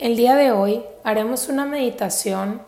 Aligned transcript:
El 0.00 0.16
día 0.16 0.34
de 0.34 0.50
hoy 0.50 0.84
haremos 1.04 1.48
una 1.48 1.66
meditación 1.66 2.62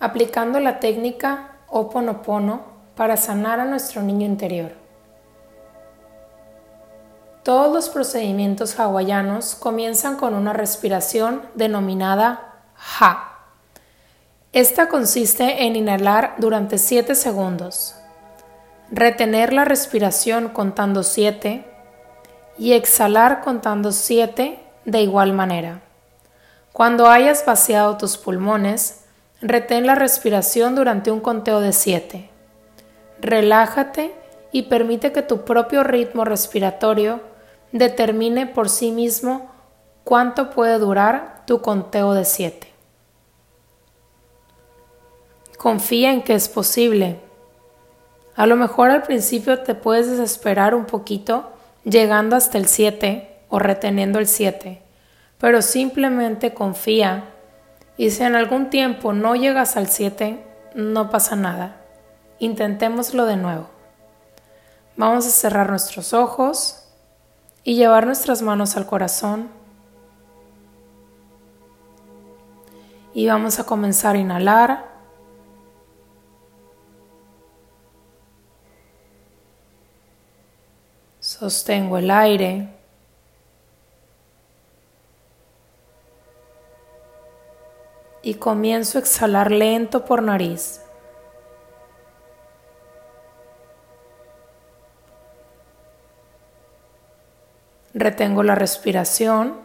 aplicando 0.00 0.58
la 0.58 0.80
técnica 0.80 1.52
Oponopono 1.68 2.62
para 2.96 3.16
sanar 3.16 3.60
a 3.60 3.64
nuestro 3.64 4.02
niño 4.02 4.26
interior. 4.26 4.72
Todos 7.44 7.72
los 7.72 7.88
procedimientos 7.88 8.80
hawaianos 8.80 9.54
comienzan 9.54 10.16
con 10.16 10.34
una 10.34 10.52
respiración 10.52 11.42
denominada 11.54 12.64
Ha. 12.98 13.38
Esta 14.52 14.88
consiste 14.88 15.66
en 15.66 15.76
inhalar 15.76 16.34
durante 16.38 16.78
7 16.78 17.14
segundos, 17.14 17.94
retener 18.90 19.52
la 19.52 19.64
respiración 19.64 20.48
contando 20.48 21.04
7 21.04 21.64
y 22.58 22.72
exhalar 22.72 23.42
contando 23.42 23.92
7 23.92 24.58
de 24.84 25.00
igual 25.02 25.32
manera. 25.32 25.85
Cuando 26.76 27.06
hayas 27.06 27.42
vaciado 27.46 27.96
tus 27.96 28.18
pulmones, 28.18 29.06
retén 29.40 29.86
la 29.86 29.94
respiración 29.94 30.74
durante 30.74 31.10
un 31.10 31.20
conteo 31.20 31.62
de 31.62 31.72
7. 31.72 32.28
Relájate 33.18 34.14
y 34.52 34.64
permite 34.64 35.10
que 35.10 35.22
tu 35.22 35.46
propio 35.46 35.84
ritmo 35.84 36.26
respiratorio 36.26 37.22
determine 37.72 38.46
por 38.46 38.68
sí 38.68 38.92
mismo 38.92 39.50
cuánto 40.04 40.50
puede 40.50 40.78
durar 40.78 41.44
tu 41.46 41.62
conteo 41.62 42.12
de 42.12 42.26
7. 42.26 42.70
Confía 45.56 46.12
en 46.12 46.20
que 46.20 46.34
es 46.34 46.50
posible. 46.50 47.20
A 48.34 48.44
lo 48.44 48.54
mejor 48.56 48.90
al 48.90 49.00
principio 49.00 49.62
te 49.62 49.74
puedes 49.74 50.10
desesperar 50.10 50.74
un 50.74 50.84
poquito 50.84 51.52
llegando 51.84 52.36
hasta 52.36 52.58
el 52.58 52.66
7 52.66 53.44
o 53.48 53.58
reteniendo 53.58 54.18
el 54.18 54.26
7, 54.26 54.82
pero 55.38 55.62
simplemente 55.62 56.54
confía 56.54 57.24
y 57.96 58.10
si 58.10 58.22
en 58.22 58.36
algún 58.36 58.68
tiempo 58.68 59.12
no 59.12 59.34
llegas 59.36 59.76
al 59.76 59.88
7, 59.88 60.44
no 60.74 61.10
pasa 61.10 61.34
nada. 61.34 61.80
Intentémoslo 62.38 63.24
de 63.24 63.36
nuevo. 63.36 63.68
Vamos 64.96 65.26
a 65.26 65.30
cerrar 65.30 65.70
nuestros 65.70 66.12
ojos 66.12 66.86
y 67.64 67.74
llevar 67.74 68.06
nuestras 68.06 68.42
manos 68.42 68.76
al 68.76 68.86
corazón. 68.86 69.48
Y 73.14 73.26
vamos 73.26 73.58
a 73.58 73.64
comenzar 73.64 74.16
a 74.16 74.18
inhalar. 74.18 74.96
Sostengo 81.18 81.96
el 81.96 82.10
aire. 82.10 82.75
Y 88.26 88.34
comienzo 88.34 88.98
a 88.98 89.02
exhalar 89.02 89.52
lento 89.52 90.04
por 90.04 90.20
nariz. 90.20 90.80
Retengo 97.94 98.42
la 98.42 98.56
respiración. 98.56 99.60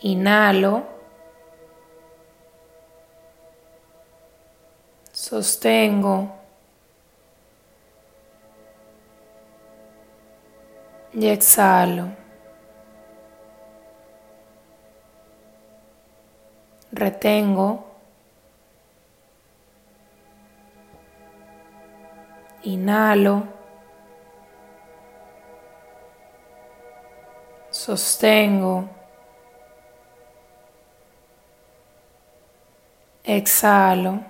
Inhalo. 0.00 0.82
Sostengo. 5.10 6.34
Y 11.14 11.28
exhalo. 11.28 12.23
Retengo. 17.04 17.68
Inhalo. 22.62 23.54
sostengo, 27.84 28.88
exhalo, 33.22 34.24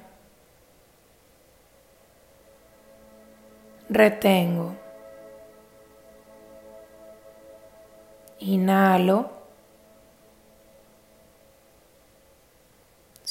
retengo, 3.89 4.75
inhalo, 8.41 9.34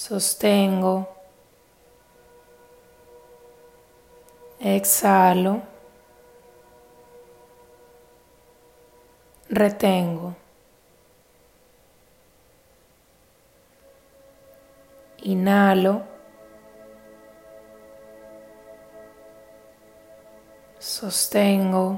sostengo, 0.03 1.08
exhalo, 4.59 5.62
retengo. 9.50 10.36
Inhalo. 15.24 16.03
Sostengo. 20.80 21.97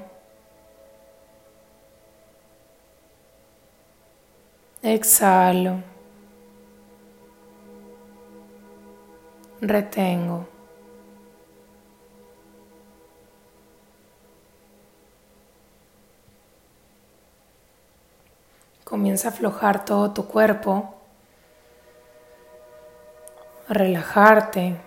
Exhalo. 4.84 5.95
Retengo. 9.68 10.48
Comienza 18.84 19.30
a 19.30 19.32
aflojar 19.32 19.84
todo 19.84 20.12
tu 20.12 20.28
cuerpo, 20.28 20.94
a 23.68 23.74
relajarte 23.74 24.78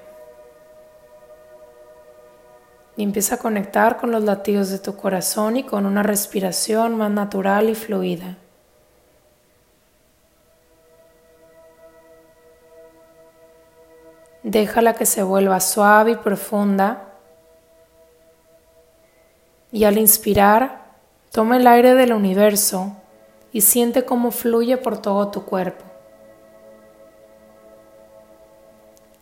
y 2.96 3.02
empieza 3.02 3.34
a 3.34 3.38
conectar 3.38 3.96
con 3.96 4.12
los 4.12 4.22
latidos 4.22 4.70
de 4.70 4.78
tu 4.78 4.96
corazón 4.96 5.56
y 5.56 5.64
con 5.64 5.86
una 5.86 6.04
respiración 6.04 6.96
más 6.96 7.10
natural 7.10 7.68
y 7.68 7.74
fluida. 7.74 8.38
Déjala 14.48 14.94
que 14.94 15.04
se 15.04 15.22
vuelva 15.22 15.60
suave 15.60 16.12
y 16.12 16.16
profunda. 16.16 17.04
Y 19.70 19.84
al 19.84 19.98
inspirar, 19.98 20.86
toma 21.30 21.58
el 21.58 21.66
aire 21.66 21.94
del 21.94 22.14
universo 22.14 22.96
y 23.52 23.60
siente 23.60 24.06
cómo 24.06 24.30
fluye 24.30 24.78
por 24.78 25.02
todo 25.02 25.28
tu 25.28 25.44
cuerpo. 25.44 25.84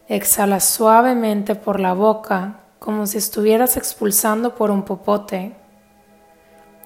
Exhala 0.06 0.60
suavemente 0.60 1.56
por 1.56 1.80
la 1.80 1.92
boca 1.92 2.60
como 2.78 3.04
si 3.08 3.18
estuvieras 3.18 3.76
expulsando 3.76 4.54
por 4.54 4.70
un 4.70 4.84
popote 4.84 5.56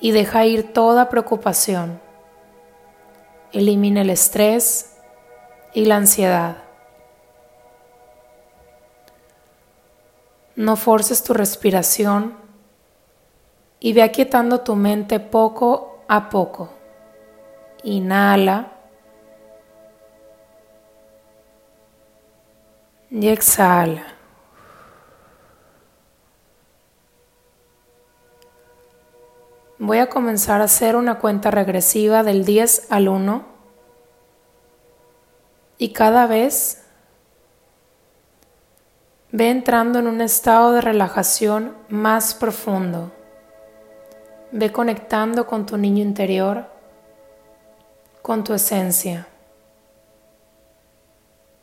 y 0.01 0.13
deja 0.13 0.47
ir 0.47 0.73
toda 0.73 1.11
preocupación. 1.11 2.01
Elimina 3.53 4.01
el 4.01 4.09
estrés 4.09 4.97
y 5.75 5.85
la 5.85 5.97
ansiedad. 5.97 6.70
No 10.61 10.77
forces 10.77 11.23
tu 11.23 11.33
respiración 11.33 12.35
y 13.79 13.95
ve 13.95 14.03
aquietando 14.03 14.61
tu 14.61 14.77
mente 14.77 15.19
poco 15.19 16.05
a 16.07 16.29
poco. 16.29 16.69
Inhala. 17.83 18.71
Y 23.09 23.29
exhala. 23.29 24.05
Voy 29.79 29.97
a 29.97 30.11
comenzar 30.11 30.61
a 30.61 30.65
hacer 30.65 30.95
una 30.95 31.21
cuenta 31.21 31.51
regresiva 31.51 32.23
del 32.23 32.45
10 32.45 32.93
al 32.93 33.09
1 33.09 33.47
y 35.79 35.95
cada 35.95 36.27
vez 36.27 36.90
Ve 39.33 39.49
entrando 39.49 40.01
en 40.01 40.09
un 40.09 40.21
estado 40.21 40.73
de 40.73 40.81
relajación 40.81 41.77
más 41.89 42.35
profundo. 42.35 43.13
Ve 44.51 44.73
conectando 44.73 45.47
con 45.47 45.67
tu 45.67 45.77
niño 45.77 46.03
interior, 46.03 46.67
con 48.23 48.43
tu 48.43 48.55
esencia. 48.55 49.29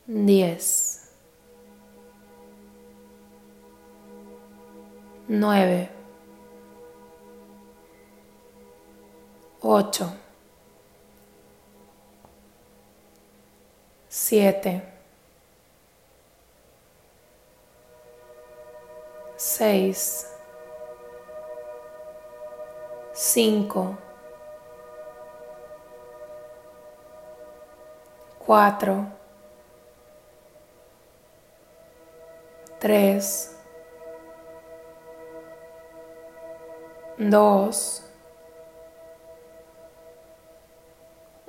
10. 0.06 1.12
9. 5.28 5.90
8. 9.60 10.14
7. 14.08 14.97
Seis, 19.58 20.32
cinco, 23.12 23.98
cuatro, 28.38 29.08
tres, 32.80 33.58
dos, 37.18 38.04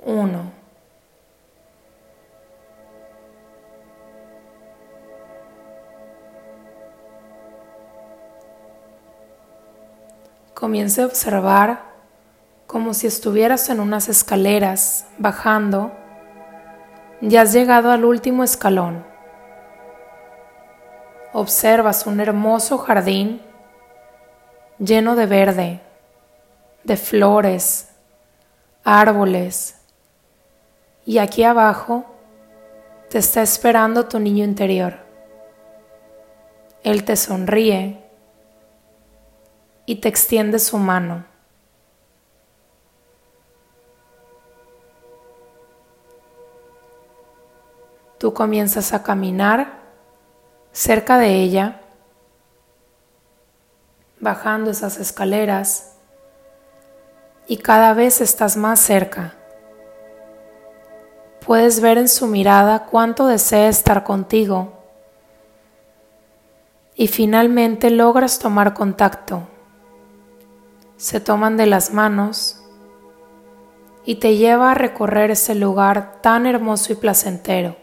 uno. 0.03 0.58
Comience 10.59 11.01
a 11.01 11.05
observar 11.05 11.83
como 12.67 12.93
si 12.93 13.07
estuvieras 13.07 13.69
en 13.69 13.79
unas 13.79 14.09
escaleras 14.09 15.05
bajando 15.17 15.93
y 17.21 17.33
has 17.37 17.53
llegado 17.53 17.91
al 17.91 18.03
último 18.03 18.43
escalón. 18.43 19.05
Observas 21.31 22.05
un 22.05 22.19
hermoso 22.19 22.77
jardín 22.77 23.41
lleno 24.79 25.15
de 25.15 25.27
verde, 25.27 25.79
de 26.83 26.97
flores, 26.97 27.87
árboles, 28.83 29.77
y 31.05 31.19
aquí 31.19 31.45
abajo 31.45 32.03
te 33.09 33.19
está 33.19 33.41
esperando 33.41 34.07
tu 34.07 34.19
niño 34.19 34.43
interior. 34.43 34.97
Él 36.83 37.05
te 37.05 37.15
sonríe 37.15 38.08
y 39.89 39.95
te 39.95 40.07
extiende 40.07 40.59
su 40.59 40.77
mano. 40.77 41.25
Tú 48.19 48.31
comienzas 48.31 48.93
a 48.93 49.01
caminar 49.01 49.79
cerca 50.71 51.17
de 51.17 51.33
ella, 51.41 51.81
bajando 54.19 54.69
esas 54.69 54.99
escaleras 54.99 55.95
y 57.47 57.57
cada 57.57 57.95
vez 57.95 58.21
estás 58.21 58.57
más 58.57 58.79
cerca. 58.79 59.33
Puedes 61.43 61.79
ver 61.79 61.97
en 61.97 62.09
su 62.09 62.27
mirada 62.27 62.85
cuánto 62.85 63.25
desea 63.25 63.69
estar 63.69 64.03
contigo 64.03 64.71
y 66.93 67.07
finalmente 67.07 67.89
logras 67.89 68.37
tomar 68.37 68.75
contacto 68.75 69.47
se 70.99 71.21
toman 71.21 71.55
de 71.55 71.65
las 71.65 71.93
manos 71.93 72.61
y 74.03 74.15
te 74.15 74.35
lleva 74.35 74.71
a 74.71 74.75
recorrer 74.75 75.31
ese 75.31 75.55
lugar 75.55 76.19
tan 76.21 76.45
hermoso 76.45 76.91
y 76.91 76.97
placentero. 76.97 77.77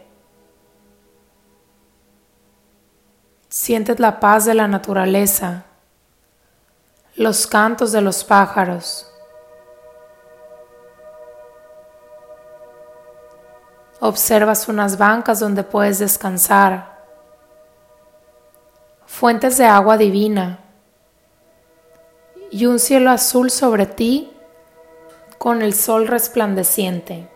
Sientes 3.49 3.99
la 3.99 4.19
paz 4.19 4.45
de 4.45 4.53
la 4.53 4.67
naturaleza, 4.67 5.65
los 7.15 7.47
cantos 7.47 7.91
de 7.91 8.01
los 8.01 8.23
pájaros. 8.23 9.11
Observas 13.99 14.67
unas 14.67 14.95
bancas 14.95 15.39
donde 15.39 15.63
puedes 15.63 15.97
descansar, 15.97 17.03
fuentes 19.07 19.57
de 19.57 19.65
agua 19.65 19.97
divina 19.97 20.66
y 22.51 22.65
un 22.65 22.79
cielo 22.79 23.11
azul 23.11 23.49
sobre 23.49 23.85
ti 23.85 24.31
con 25.37 25.61
el 25.61 25.73
sol 25.73 26.07
resplandeciente. 26.07 27.27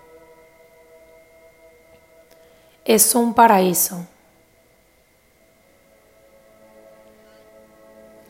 Es 2.85 3.13
un 3.15 3.33
paraíso. 3.33 4.05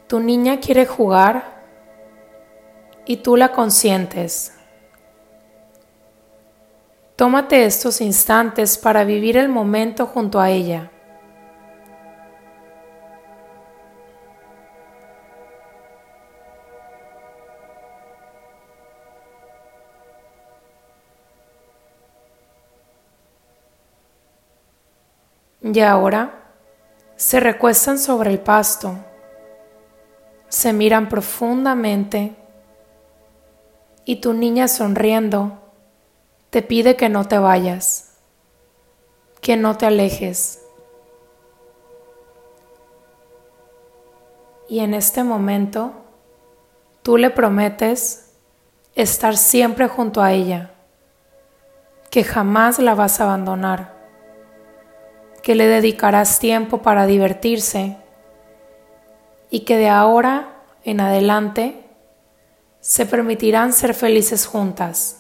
Tu 0.08 0.20
niña 0.20 0.60
quiere 0.60 0.86
jugar 0.86 1.62
y 3.06 3.18
tú 3.18 3.38
la 3.38 3.52
consientes. 3.54 4.54
Tómate 7.16 7.66
estos 7.66 8.02
instantes 8.02 8.78
para 8.78 9.04
vivir 9.04 9.38
el 9.38 9.48
momento 9.48 10.08
junto 10.08 10.40
a 10.40 10.50
ella. 10.50 10.92
Y 25.74 25.80
ahora 25.80 26.52
se 27.16 27.40
recuestan 27.40 27.98
sobre 27.98 28.30
el 28.30 28.40
pasto, 28.40 28.98
se 30.50 30.74
miran 30.74 31.08
profundamente 31.08 32.36
y 34.04 34.18
tu 34.18 34.34
niña 34.34 34.68
sonriendo 34.68 35.60
te 36.50 36.62
pide 36.62 36.98
que 36.98 37.08
no 37.08 37.26
te 37.26 37.38
vayas, 37.38 38.18
que 39.40 39.56
no 39.56 39.78
te 39.78 39.86
alejes. 39.86 40.62
Y 44.68 44.82
en 44.82 44.94
este 44.94 45.24
momento 45.24 45.94
tú 47.02 47.16
le 47.16 47.30
prometes 47.30 48.34
estar 48.96 49.38
siempre 49.38 49.88
junto 49.88 50.22
a 50.22 50.34
ella, 50.34 50.72
que 52.10 52.26
jamás 52.26 52.78
la 52.78 52.94
vas 52.94 53.22
a 53.22 53.24
abandonar 53.24 54.01
que 55.42 55.56
le 55.56 55.68
dedicarás 55.68 56.40
tiempo 56.40 56.82
para 56.82 57.06
divertirse 57.06 57.98
y 59.50 59.62
que 59.62 59.78
de 59.78 59.90
ahora 59.90 60.64
en 60.84 61.00
adelante 61.00 61.84
se 62.80 63.06
permitirán 63.06 63.74
ser 63.74 63.94
felices 63.94 64.46
juntas. 64.46 65.18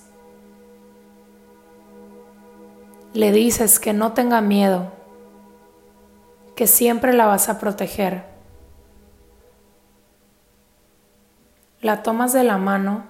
Le 3.14 3.32
dices 3.32 3.80
que 3.80 3.94
no 3.94 4.14
tenga 4.14 4.42
miedo, 4.42 4.92
que 6.56 6.66
siempre 6.66 7.14
la 7.14 7.26
vas 7.26 7.50
a 7.50 7.60
proteger. 7.60 8.24
La 11.82 12.04
tomas 12.04 12.32
de 12.32 12.44
la 12.44 12.58
mano 12.58 13.06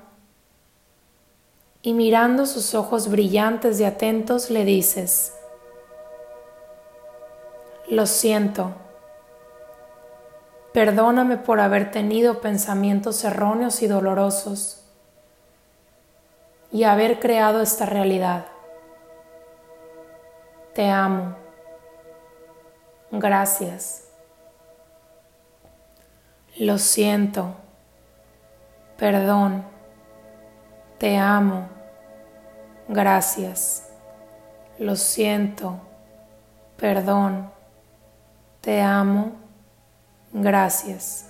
y 1.82 1.94
mirando 1.94 2.46
sus 2.46 2.74
ojos 2.74 3.10
brillantes 3.10 3.80
y 3.80 3.84
atentos 3.84 4.50
le 4.50 4.66
dices, 4.66 5.34
lo 7.92 8.06
siento. 8.06 8.72
Perdóname 10.74 11.36
por 11.36 11.60
haber 11.60 11.92
tenido 11.92 12.40
pensamientos 12.40 13.22
erróneos 13.26 13.82
y 13.82 13.88
dolorosos 13.88 14.86
y 16.72 16.86
haber 16.86 17.20
creado 17.20 17.60
esta 17.62 17.86
realidad. 17.86 18.46
Te 20.74 20.90
amo. 20.90 21.36
Gracias. 23.12 24.06
Lo 26.56 26.78
siento. 26.78 27.56
Perdón. 28.98 29.66
Te 30.98 31.18
amo. 31.18 31.68
Gracias. 32.88 33.90
Lo 34.80 34.96
siento. 34.96 35.76
Perdón. 36.78 37.60
Te 38.62 38.80
amo, 38.80 39.32
gracias. 40.32 41.28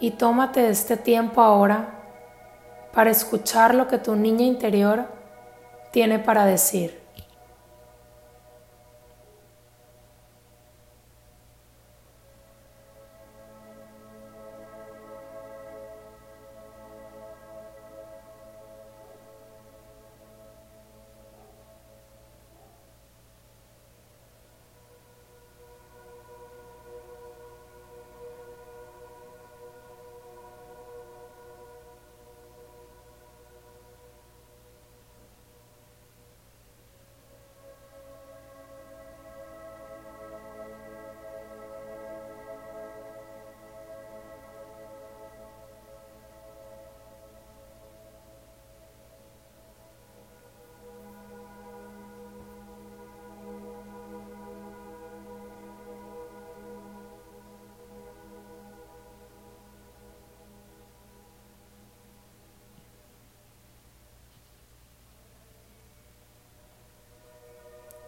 Y 0.00 0.10
tómate 0.10 0.68
este 0.68 0.96
tiempo 0.96 1.40
ahora 1.40 2.02
para 2.92 3.10
escuchar 3.10 3.76
lo 3.76 3.86
que 3.86 3.98
tu 3.98 4.16
niña 4.16 4.44
interior 4.44 5.06
tiene 5.92 6.18
para 6.18 6.46
decir. 6.46 7.03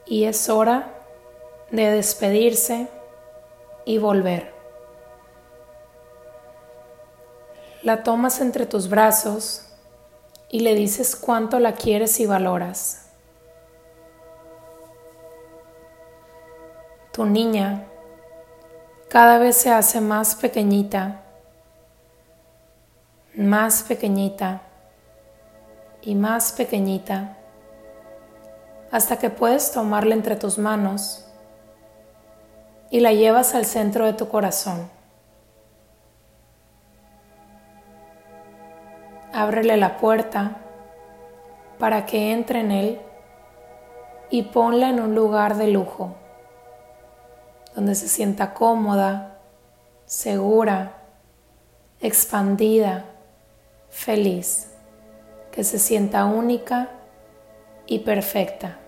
Y 0.06 0.24
es 0.24 0.48
hora 0.48 0.94
de 1.70 1.90
despedirse 1.90 2.88
y 3.84 3.98
volver. 3.98 4.54
La 7.82 8.02
tomas 8.02 8.40
entre 8.40 8.66
tus 8.66 8.88
brazos 8.88 9.66
y 10.48 10.60
le 10.60 10.74
dices 10.74 11.16
cuánto 11.16 11.58
la 11.58 11.74
quieres 11.74 12.18
y 12.20 12.26
valoras. 12.26 13.10
Tu 17.12 17.24
niña 17.24 17.86
cada 19.08 19.38
vez 19.38 19.56
se 19.56 19.70
hace 19.70 20.00
más 20.00 20.34
pequeñita, 20.34 21.22
más 23.34 23.84
pequeñita 23.84 24.62
y 26.02 26.14
más 26.14 26.52
pequeñita, 26.52 27.36
hasta 28.90 29.18
que 29.18 29.30
puedes 29.30 29.72
tomarla 29.72 30.14
entre 30.14 30.36
tus 30.36 30.58
manos 30.58 31.24
y 32.90 33.00
la 33.00 33.12
llevas 33.12 33.54
al 33.54 33.64
centro 33.64 34.06
de 34.06 34.12
tu 34.12 34.28
corazón. 34.28 34.88
Ábrele 39.32 39.76
la 39.76 39.98
puerta 39.98 40.58
para 41.78 42.06
que 42.06 42.32
entre 42.32 42.60
en 42.60 42.70
él 42.70 43.00
y 44.30 44.42
ponla 44.42 44.88
en 44.90 45.00
un 45.00 45.14
lugar 45.14 45.56
de 45.56 45.68
lujo 45.68 46.14
donde 47.76 47.94
se 47.94 48.08
sienta 48.08 48.54
cómoda, 48.54 49.36
segura, 50.06 50.94
expandida, 52.00 53.04
feliz, 53.90 54.70
que 55.52 55.62
se 55.62 55.78
sienta 55.78 56.24
única 56.24 56.88
y 57.86 58.00
perfecta. 58.00 58.78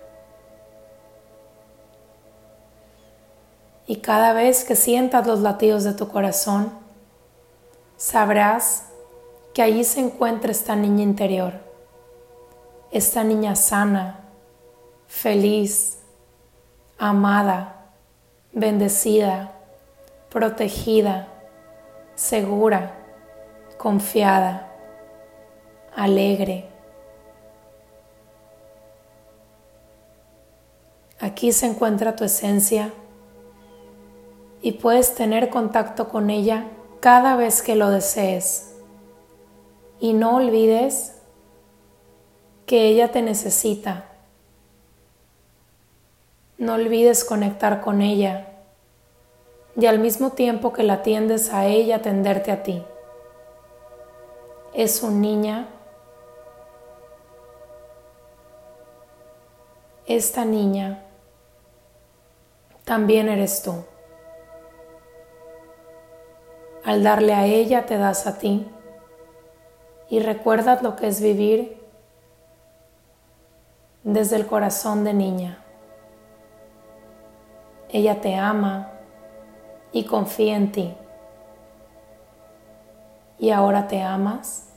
Y 3.86 3.96
cada 3.96 4.34
vez 4.34 4.64
que 4.64 4.76
sientas 4.76 5.26
los 5.26 5.40
latidos 5.40 5.82
de 5.84 5.94
tu 5.94 6.08
corazón, 6.08 6.70
sabrás 7.96 8.84
que 9.54 9.62
allí 9.62 9.82
se 9.82 10.00
encuentra 10.00 10.50
esta 10.50 10.76
niña 10.76 11.02
interior, 11.02 11.54
esta 12.90 13.24
niña 13.24 13.56
sana, 13.56 14.20
feliz, 15.06 15.98
amada, 16.98 17.92
bendecida, 18.52 19.52
protegida, 20.28 21.28
segura, 22.14 22.92
confiada, 23.78 24.70
alegre. 25.96 26.68
Aquí 31.20 31.52
se 31.52 31.66
encuentra 31.66 32.16
tu 32.16 32.24
esencia 32.24 32.92
y 34.62 34.72
puedes 34.72 35.14
tener 35.14 35.50
contacto 35.50 36.08
con 36.08 36.30
ella 36.30 36.66
cada 37.00 37.36
vez 37.36 37.62
que 37.62 37.76
lo 37.76 37.90
desees. 37.90 38.74
Y 40.00 40.12
no 40.12 40.36
olvides 40.36 41.14
que 42.66 42.86
ella 42.86 43.10
te 43.10 43.22
necesita 43.22 44.08
no 46.58 46.74
olvides 46.74 47.24
conectar 47.24 47.80
con 47.80 48.02
ella 48.02 48.48
y 49.76 49.86
al 49.86 50.00
mismo 50.00 50.30
tiempo 50.30 50.72
que 50.72 50.82
la 50.82 50.94
atiendes 50.94 51.54
a 51.54 51.66
ella, 51.66 51.96
atenderte 51.96 52.50
a 52.50 52.64
ti. 52.64 52.84
Es 54.74 55.04
un 55.04 55.20
niña. 55.20 55.68
Esta 60.06 60.44
niña 60.44 61.04
también 62.88 63.28
eres 63.28 63.62
tú. 63.62 63.84
Al 66.86 67.02
darle 67.02 67.34
a 67.34 67.44
ella 67.44 67.84
te 67.84 67.98
das 67.98 68.26
a 68.26 68.38
ti 68.38 68.66
y 70.08 70.20
recuerdas 70.20 70.82
lo 70.82 70.96
que 70.96 71.08
es 71.08 71.20
vivir 71.20 71.86
desde 74.04 74.36
el 74.36 74.46
corazón 74.46 75.04
de 75.04 75.12
niña. 75.12 75.62
Ella 77.90 78.22
te 78.22 78.34
ama 78.36 78.90
y 79.92 80.04
confía 80.04 80.56
en 80.56 80.72
ti. 80.72 80.96
Y 83.38 83.50
ahora 83.50 83.86
te 83.86 84.00
amas 84.00 84.70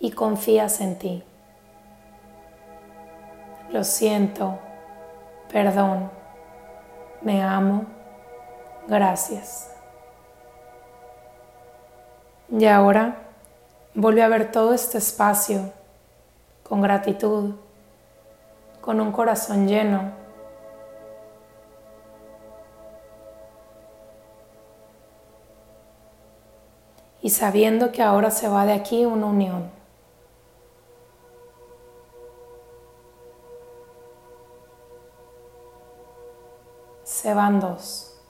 y 0.00 0.12
confías 0.12 0.80
en 0.80 0.98
ti. 0.98 1.22
Lo 3.70 3.84
siento, 3.84 4.58
perdón, 5.50 6.21
me 7.24 7.42
amo, 7.42 7.86
gracias. 8.88 9.70
Y 12.50 12.66
ahora 12.66 13.16
vuelve 13.94 14.22
a 14.22 14.28
ver 14.28 14.50
todo 14.50 14.74
este 14.74 14.98
espacio 14.98 15.72
con 16.62 16.82
gratitud, 16.82 17.54
con 18.80 19.00
un 19.00 19.12
corazón 19.12 19.68
lleno 19.68 20.22
y 27.22 27.30
sabiendo 27.30 27.92
que 27.92 28.02
ahora 28.02 28.30
se 28.30 28.48
va 28.48 28.66
de 28.66 28.72
aquí 28.72 29.06
una 29.06 29.26
unión. 29.26 29.81
Se 37.22 37.34
van 37.34 37.60
dos. 37.60 38.20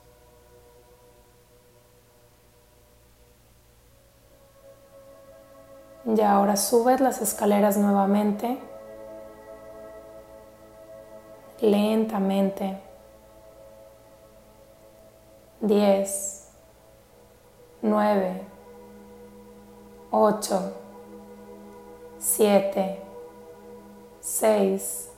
Y 6.05 6.21
ahora 6.21 6.55
subes 6.55 7.01
las 7.01 7.19
escaleras 7.19 7.75
nuevamente, 7.75 8.59
lentamente. 11.59 12.79
Diez, 15.59 16.51
nueve, 17.81 18.43
8, 20.11 20.73
7, 22.19 23.01
6, 24.19 25.09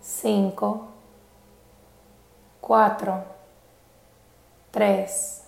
5, 0.00 0.95
4, 2.66 3.24
3, 4.72 5.44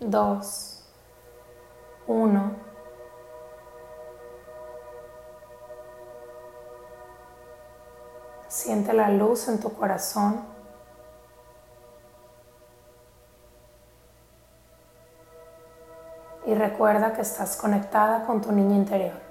2, 0.00 0.88
1. 2.06 2.50
Siente 8.48 8.94
la 8.94 9.10
luz 9.10 9.46
en 9.48 9.60
tu 9.60 9.70
corazón. 9.74 10.56
y 16.46 16.54
recuerda 16.54 17.12
que 17.12 17.22
estás 17.22 17.56
conectada 17.56 18.24
con 18.24 18.40
tu 18.40 18.52
niño 18.52 18.76
interior. 18.76 19.25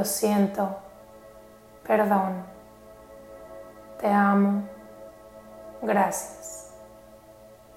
Lo 0.00 0.06
siento, 0.06 0.78
perdón, 1.86 2.42
te 3.98 4.06
amo, 4.06 4.62
gracias. 5.82 6.74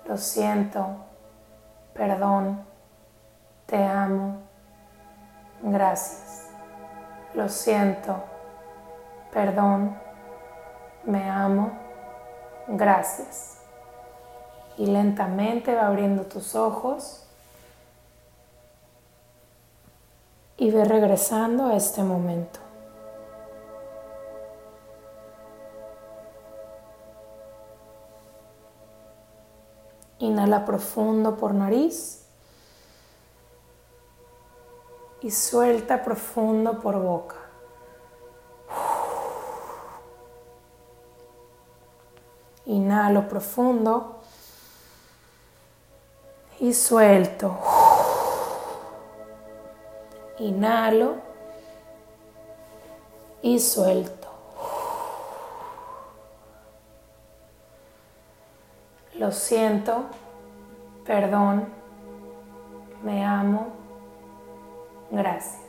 Lo 0.05 0.15
siento, 0.15 0.87
perdón, 1.93 2.63
te 3.65 3.75
amo, 3.83 4.37
gracias. 5.63 6.47
Lo 7.33 7.49
siento, 7.49 8.23
perdón, 9.33 9.93
me 11.03 11.29
amo, 11.29 11.73
gracias. 12.69 13.59
Y 14.77 14.85
lentamente 14.85 15.75
va 15.75 15.87
abriendo 15.87 16.23
tus 16.23 16.55
ojos 16.55 17.27
y 20.57 20.71
ve 20.71 20.85
regresando 20.85 21.67
a 21.67 21.75
este 21.75 22.03
momento. 22.03 22.59
Inhala 30.19 30.63
profundo 30.63 31.35
por 31.35 31.53
nariz 31.53 32.25
y 35.21 35.31
suelta 35.31 36.03
profundo 36.03 36.79
por 36.79 37.01
boca. 37.01 37.35
Inhalo 42.65 43.27
profundo 43.27 44.21
y 46.59 46.73
suelto. 46.73 47.57
Inhalo 50.43 51.15
y 53.41 53.59
suelto. 53.59 54.27
Lo 59.15 59.31
siento, 59.31 60.03
perdón, 61.05 61.65
me 63.03 63.23
amo, 63.23 63.67
gracias. 65.11 65.62